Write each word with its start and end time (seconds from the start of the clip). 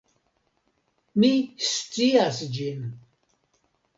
Mi 1.23 1.29
scias 1.71 2.41
ĝin. 2.57 2.81